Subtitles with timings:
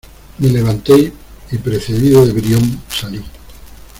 [0.39, 1.13] me levanté,
[1.51, 3.21] y precedido de Brión, salí.